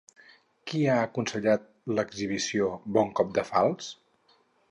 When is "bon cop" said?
2.97-3.37